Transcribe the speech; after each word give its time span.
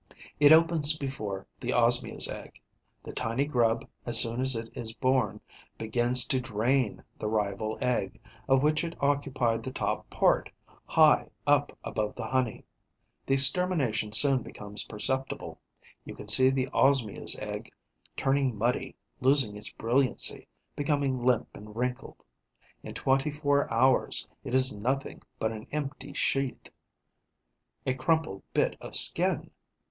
It 0.39 0.51
opens 0.51 0.97
before 0.97 1.45
the 1.59 1.73
Osmia's 1.73 2.27
egg. 2.27 2.59
The 3.03 3.13
tiny 3.13 3.45
grub, 3.45 3.87
as 4.03 4.19
soon 4.19 4.41
as 4.41 4.55
it 4.55 4.71
is 4.75 4.93
born, 4.93 5.41
begins 5.77 6.25
to 6.29 6.41
drain 6.41 7.03
the 7.19 7.27
rival 7.27 7.77
egg, 7.81 8.19
of 8.47 8.63
which 8.63 8.83
it 8.83 8.95
occupied 8.99 9.61
the 9.61 9.69
top 9.71 10.09
part, 10.09 10.49
high 10.87 11.29
up 11.45 11.77
above 11.83 12.15
the 12.15 12.25
honey. 12.25 12.65
The 13.27 13.35
extermination 13.35 14.11
soon 14.11 14.41
becomes 14.41 14.85
perceptible. 14.85 15.59
You 16.03 16.15
can 16.15 16.27
see 16.27 16.49
the 16.49 16.67
Osmia's 16.73 17.35
egg 17.37 17.71
turning 18.17 18.57
muddy, 18.57 18.95
losing 19.19 19.55
its 19.55 19.71
brilliancy, 19.71 20.47
becoming 20.75 21.23
limp 21.23 21.49
and 21.53 21.75
wrinkled. 21.75 22.23
In 22.81 22.95
twenty 22.95 23.29
four 23.31 23.71
hours, 23.71 24.27
it 24.43 24.55
is 24.55 24.73
nothing 24.73 25.21
but 25.37 25.51
an 25.51 25.67
empty 25.71 26.13
sheath, 26.13 26.69
a 27.85 27.93
crumpled 27.93 28.41
bit 28.55 28.75
of 28.81 28.95
skin. 28.95 29.51